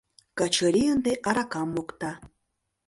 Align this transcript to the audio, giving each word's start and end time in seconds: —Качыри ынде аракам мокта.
—Качыри 0.37 0.83
ынде 0.93 1.11
аракам 1.29 1.67
мокта. 1.75 2.11